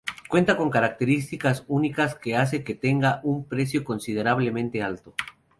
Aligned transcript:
Cuenta 0.27 0.57
con 0.57 0.71
características 0.71 1.63
únicas 1.67 2.15
que 2.15 2.35
hace 2.35 2.63
que 2.63 2.73
tenga 2.73 3.21
un 3.23 3.45
precio 3.45 3.83
considerablemente 3.83 4.81
alto. 4.81 5.13